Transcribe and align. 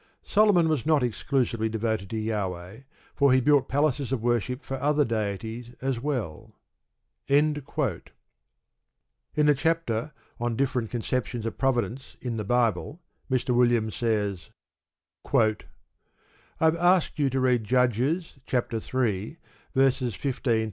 Solomon 0.23 0.67
was 0.67 0.83
not 0.83 1.03
exclusively 1.03 1.69
devoted 1.69 2.09
to 2.09 2.25
Jahweh, 2.25 2.79
for 3.13 3.31
he 3.31 3.39
built 3.39 3.69
places 3.69 4.11
of 4.11 4.23
worship 4.23 4.63
for 4.63 4.77
other 4.81 5.05
deities 5.05 5.75
as 5.79 5.99
well. 5.99 6.55
In 7.27 7.53
the 7.53 8.01
chapter 9.55 10.11
on 10.39 10.55
"Different 10.55 10.89
Conceptions 10.89 11.45
of 11.45 11.59
Providence 11.59 12.17
in 12.19 12.37
the 12.37 12.43
Bible," 12.43 12.99
Mr. 13.29 13.53
Williams 13.55 13.95
says: 13.95 14.49
I 15.31 15.57
have 16.61 16.75
asked 16.77 17.19
you 17.19 17.29
to 17.29 17.39
read 17.39 17.63
Judges 17.63 18.39
iii. 18.51 19.37